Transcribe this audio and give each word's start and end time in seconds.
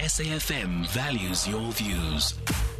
SAFM 0.00 0.86
values 0.86 1.46
your 1.46 1.72
views. 1.72 2.32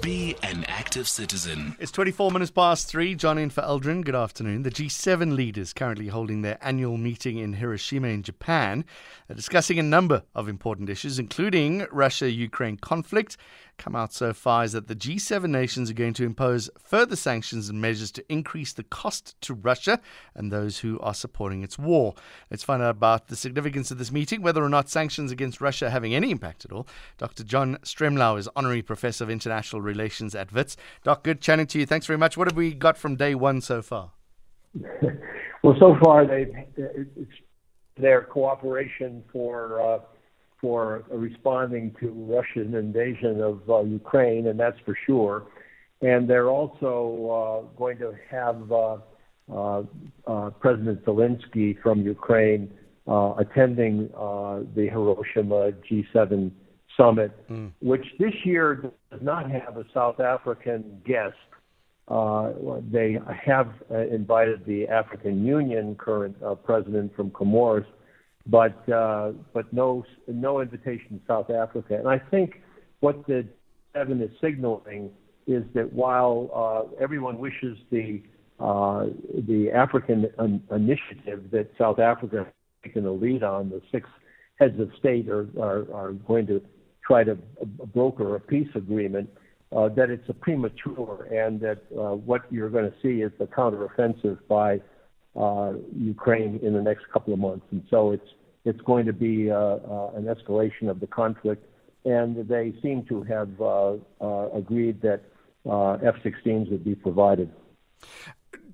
Be 0.00 0.34
an 0.42 0.64
active 0.66 1.06
citizen. 1.06 1.76
It's 1.78 1.92
24 1.92 2.30
minutes 2.30 2.50
past 2.50 2.88
three. 2.88 3.14
John 3.14 3.36
in 3.36 3.50
for 3.50 3.60
Eldrin. 3.60 4.02
Good 4.02 4.14
afternoon. 4.14 4.62
The 4.62 4.70
G7 4.70 5.36
leaders 5.36 5.74
currently 5.74 6.06
holding 6.06 6.40
their 6.40 6.56
annual 6.62 6.96
meeting 6.96 7.36
in 7.36 7.52
Hiroshima 7.52 8.08
in 8.08 8.22
Japan 8.22 8.86
are 9.28 9.34
discussing 9.34 9.78
a 9.78 9.82
number 9.82 10.22
of 10.34 10.48
important 10.48 10.88
issues, 10.88 11.18
including 11.18 11.86
Russia 11.92 12.30
Ukraine 12.30 12.78
conflict. 12.78 13.36
Come 13.82 13.96
out 13.96 14.12
so 14.12 14.32
far 14.32 14.62
is 14.62 14.70
that 14.74 14.86
the 14.86 14.94
G7 14.94 15.50
nations 15.50 15.90
are 15.90 15.94
going 15.94 16.14
to 16.14 16.24
impose 16.24 16.70
further 16.78 17.16
sanctions 17.16 17.68
and 17.68 17.80
measures 17.80 18.12
to 18.12 18.24
increase 18.32 18.72
the 18.72 18.84
cost 18.84 19.34
to 19.40 19.54
Russia 19.54 19.98
and 20.36 20.52
those 20.52 20.78
who 20.78 21.00
are 21.00 21.12
supporting 21.12 21.64
its 21.64 21.80
war. 21.80 22.14
Let's 22.48 22.62
find 22.62 22.80
out 22.80 22.90
about 22.90 23.26
the 23.26 23.34
significance 23.34 23.90
of 23.90 23.98
this 23.98 24.12
meeting, 24.12 24.40
whether 24.40 24.62
or 24.62 24.68
not 24.68 24.88
sanctions 24.88 25.32
against 25.32 25.60
Russia 25.60 25.86
are 25.86 25.90
having 25.90 26.14
any 26.14 26.30
impact 26.30 26.64
at 26.64 26.70
all. 26.70 26.86
Dr. 27.18 27.42
John 27.42 27.76
Stremlau 27.82 28.38
is 28.38 28.48
Honorary 28.54 28.82
Professor 28.82 29.24
of 29.24 29.30
International 29.30 29.82
Relations 29.82 30.36
at 30.36 30.52
WITS. 30.52 30.76
Doc, 31.02 31.24
good 31.24 31.40
chatting 31.40 31.66
to 31.66 31.80
you. 31.80 31.84
Thanks 31.84 32.06
very 32.06 32.18
much. 32.18 32.36
What 32.36 32.46
have 32.46 32.56
we 32.56 32.74
got 32.74 32.96
from 32.96 33.16
day 33.16 33.34
one 33.34 33.60
so 33.60 33.82
far? 33.82 34.12
well, 35.64 35.74
so 35.80 35.96
far 36.00 36.24
they've 36.24 36.54
their 37.96 38.22
cooperation 38.22 39.24
for 39.32 39.82
uh, 39.82 39.98
for 40.62 41.04
responding 41.10 41.94
to 42.00 42.10
Russian 42.10 42.74
invasion 42.76 43.42
of 43.42 43.68
uh, 43.68 43.80
Ukraine, 43.80 44.46
and 44.46 44.58
that's 44.58 44.78
for 44.86 44.96
sure. 45.04 45.48
And 46.00 46.30
they're 46.30 46.48
also 46.48 47.66
uh, 47.68 47.76
going 47.76 47.98
to 47.98 48.14
have 48.30 48.72
uh, 48.72 48.96
uh, 49.52 49.82
uh, 50.26 50.50
President 50.60 51.04
Zelensky 51.04 51.76
from 51.82 52.02
Ukraine 52.02 52.72
attending 53.06 54.08
the 54.76 54.88
Hiroshima 54.90 55.72
G7 55.90 56.52
summit, 56.96 57.32
mm. 57.50 57.72
which 57.80 58.04
this 58.20 58.34
year 58.44 58.92
does 59.10 59.20
not 59.20 59.50
have 59.50 59.76
a 59.76 59.84
South 59.92 60.20
African 60.20 61.02
guest. 61.04 61.34
they 62.92 63.18
have 63.44 63.72
invited 63.90 64.64
the 64.64 64.86
African 64.86 65.44
Union 65.44 65.96
current 65.96 66.36
president 66.62 67.14
from 67.16 67.30
Comoros 67.30 67.86
but 68.46 68.88
uh, 68.88 69.32
but 69.52 69.72
no 69.72 70.04
no 70.26 70.60
invitation 70.60 71.18
to 71.18 71.20
South 71.26 71.50
Africa. 71.50 71.96
And 71.96 72.08
I 72.08 72.18
think 72.18 72.60
what 73.00 73.26
the 73.26 73.46
seven 73.94 74.20
is 74.20 74.30
signaling 74.40 75.10
is 75.46 75.64
that 75.74 75.92
while 75.92 76.50
uh, 76.54 77.02
everyone 77.02 77.38
wishes 77.38 77.78
the 77.90 78.22
uh, 78.58 79.06
the 79.46 79.70
African 79.74 80.30
initiative 80.70 81.50
that 81.50 81.70
South 81.78 81.98
Africa 81.98 82.44
has 82.44 82.46
taken 82.84 83.04
the 83.04 83.10
lead 83.10 83.42
on, 83.42 83.70
the 83.70 83.82
six 83.90 84.08
heads 84.58 84.78
of 84.80 84.90
state 84.98 85.28
are 85.28 85.48
are, 85.60 85.92
are 85.92 86.12
going 86.12 86.46
to 86.48 86.60
try 87.06 87.24
to 87.24 87.36
broker 87.94 88.36
a 88.36 88.40
peace 88.40 88.68
agreement. 88.74 89.28
Uh, 89.74 89.88
that 89.88 90.10
it's 90.10 90.28
a 90.28 90.34
premature, 90.34 91.26
and 91.32 91.58
that 91.58 91.78
uh, 91.98 92.14
what 92.14 92.42
you're 92.50 92.68
going 92.68 92.84
to 92.84 92.94
see 93.02 93.22
is 93.22 93.32
the 93.38 93.46
counteroffensive 93.46 94.36
by 94.46 94.78
uh, 95.36 95.72
Ukraine 95.98 96.60
in 96.62 96.74
the 96.74 96.82
next 96.82 97.04
couple 97.12 97.32
of 97.32 97.38
months, 97.38 97.66
and 97.70 97.82
so 97.90 98.12
it's 98.12 98.28
it's 98.64 98.80
going 98.82 99.06
to 99.06 99.12
be 99.12 99.50
uh, 99.50 99.56
uh, 99.56 100.10
an 100.14 100.24
escalation 100.24 100.88
of 100.88 101.00
the 101.00 101.06
conflict. 101.06 101.66
And 102.04 102.48
they 102.48 102.74
seem 102.82 103.04
to 103.06 103.22
have 103.22 103.60
uh, 103.60 103.96
agreed 104.52 105.02
that 105.02 105.22
F-16s 105.64 106.70
would 106.70 106.84
be 106.84 106.94
provided. 106.94 107.50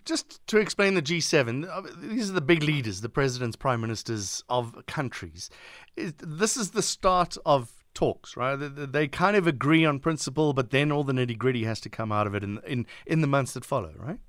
Just 0.05 0.47
to 0.47 0.57
explain 0.59 0.95
the 0.95 1.03
G7, 1.03 2.01
these 2.01 2.31
are 2.31 2.33
the 2.33 2.41
big 2.41 2.63
leaders, 2.63 3.03
the 3.03 3.11
presidents, 3.11 3.55
prime 3.55 3.83
ministers 3.83 4.43
of 4.49 4.87
countries. 4.87 5.51
This 5.97 6.57
is 6.57 6.71
the 6.71 6.81
start 6.81 7.37
of 7.45 7.85
talks, 7.93 8.37
right? 8.37 8.57
They 8.57 9.09
kind 9.09 9.37
of 9.37 9.47
agree 9.47 9.85
on 9.85 9.99
principle, 9.99 10.55
but 10.55 10.71
then 10.71 10.91
all 10.91 11.05
the 11.05 11.13
nitty 11.13 11.37
gritty 11.37 11.65
has 11.65 11.81
to 11.81 11.91
come 11.91 12.13
out 12.13 12.27
of 12.27 12.35
it 12.35 12.43
in, 12.43 12.61
in, 12.67 12.87
in 13.07 13.21
the 13.21 13.27
months 13.27 13.53
that 13.53 13.65
follow, 13.65 13.93
right? 13.99 14.21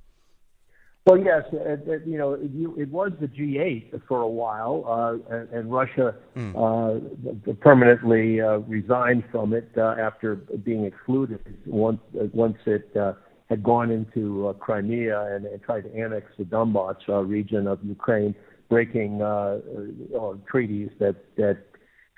Well, 1.09 1.17
yes, 1.17 1.43
it, 1.51 1.87
it, 1.87 2.03
you 2.05 2.19
know, 2.19 2.33
it, 2.33 2.51
it, 2.77 2.89
was 2.91 3.11
the 3.19 3.25
G8 3.25 3.99
for 4.07 4.21
a 4.21 4.27
while, 4.27 4.83
uh, 4.87 5.35
and, 5.35 5.49
and, 5.49 5.71
Russia 5.71 6.13
mm. 6.37 6.53
uh, 6.55 7.53
permanently 7.53 8.39
uh, 8.39 8.59
resigned 8.59 9.23
from 9.31 9.53
it 9.53 9.71
uh, 9.75 9.95
after 9.99 10.35
being 10.35 10.85
excluded 10.85 11.39
once 11.65 11.99
once 12.13 12.57
it 12.67 12.95
uh, 12.95 13.13
had 13.49 13.63
gone 13.63 13.89
into 13.89 14.49
uh, 14.49 14.53
Crimea 14.53 15.35
and, 15.35 15.47
and, 15.47 15.59
tried 15.63 15.85
to 15.85 15.95
annex 15.95 16.27
the 16.37 16.43
Donbass 16.43 16.97
region 17.27 17.65
of 17.65 17.79
Ukraine, 17.83 18.35
breaking 18.69 19.17
treaties 20.45 20.89
that 20.99 21.15
that 21.37 21.57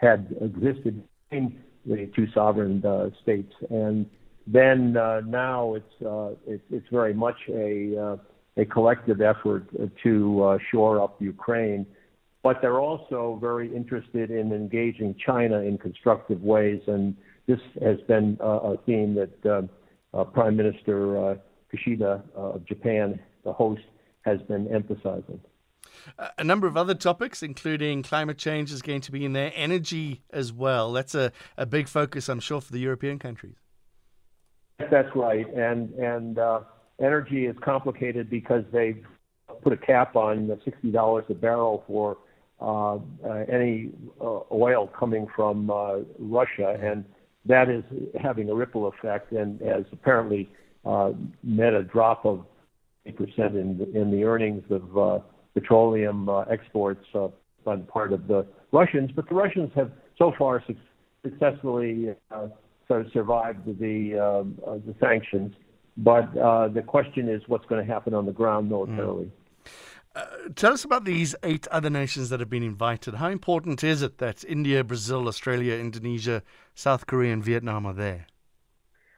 had 0.02 0.36
existed 0.42 1.02
between 1.30 1.64
the 1.86 2.12
two 2.14 2.28
sovereign 2.34 2.84
states, 3.24 3.54
and 3.70 4.06
then 4.48 4.92
now 4.92 5.76
it's, 5.76 6.34
it's 6.46 6.64
it's 6.70 6.88
very 6.92 7.14
much 7.14 7.38
a 7.48 8.20
a 8.58 8.66
collective 8.66 9.22
effort 9.22 9.66
to 10.04 10.44
uh, 10.44 10.58
shore 10.72 11.02
up 11.02 11.22
Ukraine. 11.22 11.86
But 12.44 12.58
they're 12.62 12.80
also 12.80 13.38
very 13.40 13.74
interested 13.74 14.32
in 14.32 14.52
engaging 14.52 15.16
China 15.24 15.60
in 15.60 15.78
constructive 15.78 16.42
ways, 16.42 16.82
and 16.88 17.16
this 17.48 17.60
has 17.82 18.00
been 18.08 18.38
uh, 18.42 18.74
a 18.74 18.78
theme 18.78 19.16
that 19.16 19.46
uh, 19.46 20.18
uh 20.18 20.24
Prime 20.24 20.56
Minister 20.56 21.18
uh, 21.18 21.36
Kishida 21.72 22.24
uh, 22.36 22.40
of 22.40 22.66
Japan, 22.66 23.20
the 23.44 23.54
host, 23.54 23.84
has 24.24 24.42
been 24.44 24.68
emphasizing. 24.74 25.40
A 26.38 26.44
number 26.44 26.66
of 26.66 26.76
other 26.76 26.96
topics, 26.96 27.44
including 27.44 28.02
climate 28.02 28.40
change, 28.40 28.72
is 28.72 28.82
going 28.82 29.02
to 29.02 29.12
be 29.12 29.24
in 29.24 29.34
there, 29.34 29.52
energy 29.54 30.24
as 30.32 30.52
well. 30.52 30.92
That's 30.94 31.14
a, 31.14 31.32
a 31.58 31.68
big 31.68 31.88
focus, 31.88 32.28
I'm 32.28 32.40
sure, 32.40 32.60
for 32.60 32.72
the 32.72 32.80
European 32.80 33.20
countries. 33.20 33.56
That's 34.90 35.16
right, 35.16 35.48
and 35.54 35.92
and 35.92 36.40
energy 37.02 37.46
is 37.46 37.56
complicated 37.64 38.30
because 38.30 38.64
they've 38.72 39.04
put 39.62 39.74
a 39.74 39.78
cap 39.78 40.16
on 40.16 40.48
the 40.48 40.56
$60 40.56 41.30
a 41.30 41.34
barrel 41.34 41.84
for 41.88 42.18
uh, 42.62 42.96
uh, 42.96 43.00
any 43.52 43.90
uh, 44.22 44.40
oil 44.52 44.88
coming 44.88 45.26
from 45.36 45.72
uh, 45.72 45.98
Russia, 46.20 46.78
and 46.82 47.04
that 47.46 47.70
is 47.70 47.84
having 48.22 48.50
a 48.52 48.54
ripple 48.54 48.88
effect 48.88 49.32
and 49.32 49.60
has 49.62 49.84
apparently 49.92 50.48
uh, 50.86 51.12
met 51.44 51.74
a 51.74 51.82
drop 51.82 52.24
of 52.24 52.46
8% 53.08 53.20
in 53.60 53.80
the, 53.80 54.00
in 54.00 54.12
the 54.12 54.24
earnings 54.24 54.64
of 54.70 54.98
uh, 54.98 55.20
petroleum 55.56 56.30
exports 56.52 57.04
on 57.66 57.84
part 57.88 58.14
of 58.14 58.28
the 58.28 58.46
Russians. 58.72 59.10
But 59.16 59.28
the 59.28 59.36
Russians 59.36 59.72
have 59.76 59.92
so 60.20 60.32
far 60.38 60.64
su- 60.68 60.76
successfully 61.24 62.16
sort 62.88 63.06
of 63.06 63.12
survived 63.12 63.66
the 63.66 64.46
the 64.86 64.96
sanctions. 65.00 65.56
But 65.98 66.36
uh, 66.38 66.70
the 66.70 66.82
question 66.82 67.30
is 67.30 67.42
what's 67.48 67.66
going 67.66 67.86
to 67.86 67.94
happen 67.94 68.14
on 68.14 68.26
the 68.26 68.32
ground 68.32 68.70
militarily. 68.70 69.26
Mm. 69.26 69.32
Uh, 70.14 70.26
tell 70.56 70.74
us 70.74 70.84
about 70.84 71.06
these 71.06 71.36
eight 71.44 71.68
other 71.70 71.90
nations 71.90 72.30
that 72.30 72.40
have 72.42 72.50
been 72.50 72.64
invited. 72.64 73.16
How 73.16 73.30
important 73.30 73.84
is 73.84 74.02
it 74.02 74.18
that 74.18 74.44
India, 74.46 74.84
Brazil, 74.84 75.28
Australia, 75.28 75.76
Indonesia, 75.76 76.44
South 76.76 77.08
Korea, 77.08 77.32
and 77.32 77.44
Vietnam 77.44 77.86
are 77.86 77.94
there? 77.94 78.28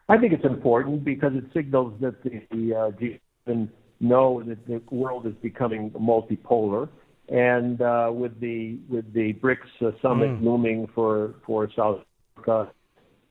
I 0.07 0.17
think 0.17 0.33
it's 0.33 0.45
important 0.45 1.03
because 1.03 1.33
it 1.33 1.45
signals 1.53 1.93
that 2.01 2.21
the, 2.23 2.41
the 2.51 2.75
uh, 2.75 2.91
G7 2.91 3.69
know 3.99 4.43
that 4.43 4.67
the 4.67 4.81
world 4.91 5.25
is 5.25 5.33
becoming 5.41 5.89
multipolar, 5.91 6.89
and 7.29 7.81
uh, 7.81 8.11
with 8.13 8.39
the 8.39 8.77
with 8.89 9.11
the 9.13 9.33
BRICS 9.33 9.81
uh, 9.81 9.91
summit 10.01 10.29
mm. 10.29 10.43
looming 10.43 10.87
for 10.93 11.35
for 11.45 11.69
South 11.75 12.01
Africa 12.35 12.71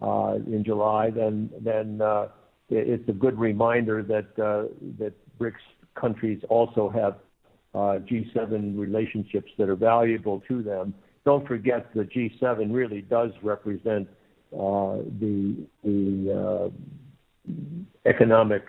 uh, 0.01 0.35
in 0.47 0.65
July, 0.65 1.11
then 1.11 1.51
then 1.61 2.01
uh, 2.01 2.29
it's 2.69 3.09
a 3.09 3.13
good 3.13 3.39
reminder 3.39 4.03
that 4.03 4.43
uh, 4.43 4.69
that 4.99 5.13
BRICS 5.39 5.55
countries 5.95 6.43
also 6.49 6.89
have 6.89 7.17
uh, 7.75 8.01
G7 8.01 8.79
relationships 8.79 9.51
that 9.59 9.69
are 9.69 9.77
valuable 9.77 10.43
to 10.49 10.63
them. 10.63 10.95
Don't 11.25 11.47
forget 11.47 11.93
the 11.95 12.03
G7 12.03 12.73
really 12.73 13.03
does 13.03 13.31
represent 13.43 14.09
uh, 14.53 14.99
the 15.21 15.57
the 15.85 16.71
uh, 17.49 17.51
economic 18.07 18.65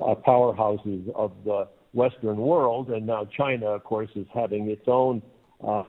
uh, 0.00 0.14
powerhouses 0.26 1.08
of 1.14 1.32
the 1.44 1.68
Western 1.92 2.36
world, 2.36 2.90
and 2.90 3.06
now 3.06 3.28
China, 3.36 3.66
of 3.66 3.84
course, 3.84 4.10
is 4.14 4.26
having 4.32 4.70
its 4.70 4.84
own 4.86 5.22
uh, 5.66 5.82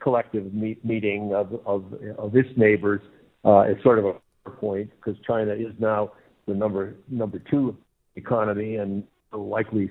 collective 0.00 0.54
meet- 0.54 0.82
meeting 0.84 1.34
of, 1.34 1.60
of, 1.66 1.84
of 2.18 2.34
its 2.34 2.48
neighbors. 2.56 3.02
it's 3.44 3.82
sort 3.82 3.98
of 3.98 4.06
a 4.06 4.14
point 4.50 4.90
because 4.96 5.20
China 5.26 5.52
is 5.52 5.72
now 5.78 6.12
the 6.46 6.54
number 6.54 6.94
number 7.08 7.38
two 7.38 7.76
economy 8.16 8.76
and 8.76 9.04
the 9.30 9.38
likely 9.38 9.90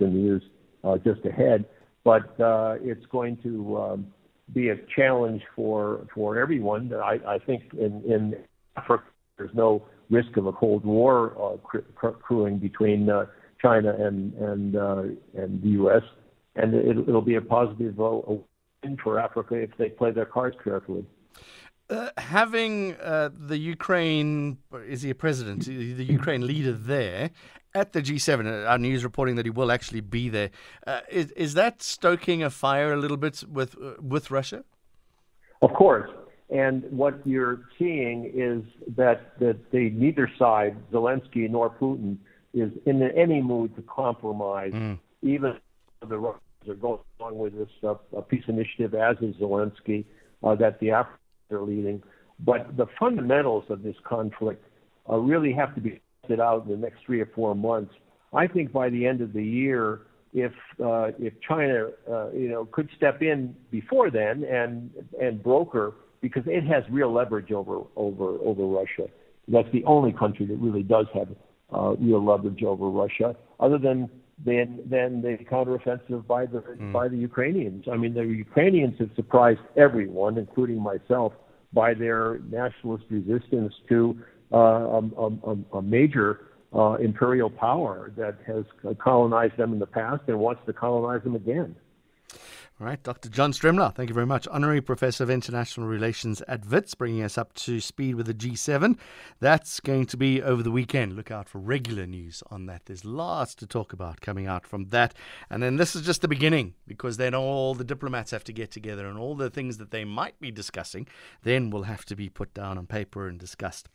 in 0.00 0.14
the 0.14 0.20
years 0.20 0.42
uh, 0.84 0.96
just 0.98 1.24
ahead. 1.24 1.64
But 2.04 2.38
uh, 2.40 2.76
it's 2.80 3.04
going 3.06 3.36
to 3.42 3.76
um, 3.78 4.06
be 4.52 4.68
a 4.68 4.76
challenge 4.94 5.42
for 5.54 6.06
for 6.14 6.38
everyone. 6.38 6.92
I, 6.94 7.20
I 7.26 7.38
think 7.38 7.64
in, 7.74 8.02
in 8.04 8.36
Africa 8.76 9.04
there's 9.36 9.54
no 9.54 9.86
risk 10.08 10.36
of 10.36 10.46
a 10.46 10.52
Cold 10.52 10.84
War 10.84 11.36
uh, 11.40 12.10
crewing 12.22 12.58
between 12.58 13.10
uh, 13.10 13.26
China 13.60 13.94
and 13.98 14.32
and 14.34 14.76
uh, 14.76 15.02
and 15.34 15.62
the 15.62 15.68
U.S. 15.70 16.02
And 16.54 16.74
it, 16.74 16.96
it'll 17.08 17.22
be 17.22 17.34
a 17.34 17.42
positive 17.42 18.00
uh, 18.00 18.20
win 18.82 18.96
for 19.02 19.18
Africa 19.18 19.56
if 19.56 19.70
they 19.76 19.88
play 19.88 20.12
their 20.12 20.26
cards 20.26 20.56
carefully. 20.62 21.04
Uh, 21.88 22.08
having 22.18 22.96
uh, 22.96 23.30
the 23.32 23.58
Ukraine, 23.58 24.58
is 24.88 25.02
he 25.02 25.10
a 25.10 25.14
president, 25.14 25.66
the 25.66 26.04
Ukraine 26.04 26.44
leader 26.44 26.72
there 26.72 27.30
at 27.76 27.92
the 27.92 28.02
G7, 28.02 28.46
uh, 28.46 28.66
our 28.66 28.78
news 28.78 29.04
reporting 29.04 29.36
that 29.36 29.46
he 29.46 29.50
will 29.50 29.70
actually 29.70 30.00
be 30.00 30.28
there. 30.28 30.50
Uh, 30.86 31.00
is, 31.10 31.30
is 31.32 31.54
that 31.54 31.82
stoking 31.82 32.42
a 32.42 32.50
fire 32.50 32.92
a 32.92 32.96
little 32.96 33.16
bit 33.16 33.44
with, 33.48 33.76
uh, 33.80 33.94
with 34.00 34.30
Russia? 34.30 34.64
Of 35.62 35.74
course. 35.74 36.10
And 36.50 36.84
what 36.90 37.24
you're 37.24 37.62
seeing 37.78 38.32
is 38.34 38.62
that, 38.96 39.38
that 39.40 39.70
they, 39.70 39.90
neither 39.90 40.30
side, 40.38 40.76
Zelensky 40.92 41.48
nor 41.50 41.70
Putin, 41.70 42.16
is 42.54 42.72
in 42.86 43.02
any 43.02 43.42
mood 43.42 43.76
to 43.76 43.82
compromise, 43.82 44.72
mm. 44.72 44.98
even 45.22 45.58
the 46.08 46.18
Russians 46.18 46.42
are 46.68 46.74
going 46.74 47.00
along 47.20 47.38
with 47.38 47.56
this 47.56 47.68
uh, 47.86 47.94
peace 48.22 48.44
initiative, 48.48 48.94
as 48.94 49.16
is 49.20 49.36
Zelensky, 49.36 50.04
uh, 50.42 50.54
that 50.54 50.80
the 50.80 50.92
Africans 50.92 51.20
are 51.50 51.62
leading. 51.62 52.02
But 52.40 52.76
the 52.76 52.86
fundamentals 52.98 53.64
of 53.70 53.82
this 53.82 53.96
conflict 54.04 54.64
uh, 55.08 55.16
really 55.16 55.52
have 55.52 55.74
to 55.74 55.80
be 55.80 56.00
tested 56.20 56.40
out 56.40 56.66
in 56.66 56.70
the 56.70 56.76
next 56.76 57.04
three 57.06 57.20
or 57.20 57.30
four 57.34 57.54
months. 57.54 57.94
I 58.34 58.46
think 58.46 58.72
by 58.72 58.90
the 58.90 59.06
end 59.06 59.20
of 59.20 59.32
the 59.32 59.44
year, 59.44 60.02
if 60.34 60.52
uh, 60.84 61.12
if 61.18 61.32
China, 61.40 61.88
uh, 62.10 62.30
you 62.32 62.48
know, 62.48 62.66
could 62.66 62.90
step 62.96 63.22
in 63.22 63.54
before 63.70 64.10
then 64.10 64.44
and 64.44 64.90
and 65.20 65.42
broker 65.42 65.94
because 66.20 66.42
it 66.46 66.64
has 66.64 66.84
real 66.90 67.12
leverage 67.12 67.52
over 67.52 67.80
over 67.96 68.36
over 68.44 68.64
Russia. 68.66 69.10
That's 69.48 69.68
the 69.72 69.84
only 69.84 70.12
country 70.12 70.44
that 70.46 70.56
really 70.56 70.82
does 70.82 71.06
have 71.14 71.28
uh, 71.72 71.94
real 71.98 72.24
leverage 72.24 72.62
over 72.64 72.90
Russia, 72.90 73.34
other 73.60 73.78
than 73.78 74.10
than 74.44 74.82
than 74.88 75.22
the 75.22 75.38
counteroffensive 75.44 76.26
by 76.26 76.46
the 76.46 76.60
mm. 76.60 76.92
by 76.92 77.08
the 77.08 77.16
Ukrainians. 77.16 77.86
I 77.90 77.96
mean, 77.96 78.14
the 78.14 78.24
Ukrainians 78.24 78.98
have 78.98 79.10
surprised 79.16 79.60
everyone, 79.76 80.36
including 80.36 80.80
myself, 80.80 81.32
by 81.72 81.94
their 81.94 82.40
nationalist 82.50 83.04
resistance 83.10 83.72
to 83.88 84.18
uh, 84.52 84.56
a, 84.56 85.00
a, 85.18 85.56
a 85.78 85.82
major 85.82 86.40
uh, 86.74 86.94
imperial 86.94 87.50
power 87.50 88.12
that 88.16 88.36
has 88.46 88.64
colonized 88.98 89.56
them 89.56 89.72
in 89.72 89.78
the 89.78 89.86
past 89.86 90.22
and 90.28 90.38
wants 90.38 90.60
to 90.66 90.72
colonize 90.72 91.22
them 91.22 91.34
again. 91.34 91.74
All 92.78 92.86
right, 92.86 93.02
Dr. 93.02 93.30
John 93.30 93.52
Stremlau, 93.52 93.94
thank 93.94 94.10
you 94.10 94.14
very 94.14 94.26
much. 94.26 94.46
Honorary 94.48 94.82
Professor 94.82 95.24
of 95.24 95.30
International 95.30 95.86
Relations 95.86 96.42
at 96.42 96.66
WITS, 96.66 96.94
bringing 96.94 97.22
us 97.22 97.38
up 97.38 97.54
to 97.54 97.80
speed 97.80 98.16
with 98.16 98.26
the 98.26 98.34
G7. 98.34 98.98
That's 99.40 99.80
going 99.80 100.04
to 100.04 100.18
be 100.18 100.42
over 100.42 100.62
the 100.62 100.70
weekend. 100.70 101.14
Look 101.14 101.30
out 101.30 101.48
for 101.48 101.58
regular 101.58 102.06
news 102.06 102.42
on 102.50 102.66
that. 102.66 102.82
There's 102.84 103.02
lots 103.02 103.54
to 103.54 103.66
talk 103.66 103.94
about 103.94 104.20
coming 104.20 104.46
out 104.46 104.66
from 104.66 104.90
that. 104.90 105.14
And 105.48 105.62
then 105.62 105.76
this 105.76 105.96
is 105.96 106.02
just 106.02 106.20
the 106.20 106.28
beginning, 106.28 106.74
because 106.86 107.16
then 107.16 107.34
all 107.34 107.74
the 107.74 107.82
diplomats 107.82 108.30
have 108.32 108.44
to 108.44 108.52
get 108.52 108.72
together 108.72 109.06
and 109.06 109.16
all 109.16 109.34
the 109.34 109.48
things 109.48 109.78
that 109.78 109.90
they 109.90 110.04
might 110.04 110.38
be 110.38 110.50
discussing 110.50 111.08
then 111.44 111.70
will 111.70 111.84
have 111.84 112.04
to 112.04 112.14
be 112.14 112.28
put 112.28 112.52
down 112.52 112.76
on 112.76 112.86
paper 112.86 113.26
and 113.26 113.40
discussed. 113.40 113.88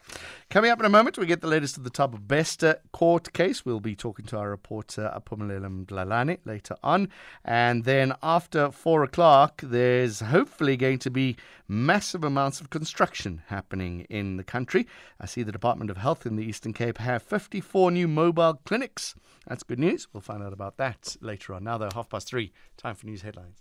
Coming 0.50 0.72
up 0.72 0.80
in 0.80 0.88
a 0.88 0.90
moment, 0.90 1.20
we 1.20 1.28
get 1.28 1.42
the 1.42 1.48
latest 1.48 1.76
top 1.76 1.86
of 1.86 1.92
the 1.92 1.92
Thabo 1.92 2.28
Bester 2.28 2.80
court 2.92 3.32
case. 3.32 3.64
We'll 3.64 3.80
be 3.80 3.96
talking 3.96 4.26
to 4.26 4.40
our 4.40 4.50
reporter 4.50 5.14
Aphumelele 5.16 5.86
Mdlalane 5.86 6.40
later 6.46 6.78
on. 6.82 7.10
And 7.46 7.84
then 7.84 8.16
after 8.24 8.71
four 8.72 9.04
o'clock, 9.04 9.62
there's 9.64 10.20
hopefully 10.20 10.78
going 10.78 11.00
to 11.00 11.10
be 11.10 11.36
massive 11.68 12.24
amounts 12.24 12.60
of 12.60 12.70
construction 12.70 13.42
happening 13.48 14.02
in 14.10 14.38
the 14.38 14.44
country. 14.44 14.88
I 15.20 15.26
see 15.26 15.44
the 15.44 15.52
Department 15.52 15.90
of 15.90 15.98
Health 15.98 16.26
in 16.26 16.36
the 16.36 16.44
Eastern 16.44 16.74
Cape 16.74 16.98
have 16.98 17.24
54 17.24 17.92
new 17.92 18.08
mobile 18.08 18.62
clinics. 18.66 19.16
That's 19.48 19.64
good 19.64 19.80
news. 19.80 20.08
We'll 20.14 20.22
find 20.22 20.44
out 20.44 20.54
about 20.54 20.78
that 20.78 21.16
later 21.22 21.54
on. 21.54 21.64
Now, 21.64 21.78
though, 21.78 21.90
half 21.94 22.10
past 22.10 22.28
three, 22.28 22.52
time 22.78 22.96
for 22.96 23.06
news 23.06 23.22
headlines. 23.22 23.58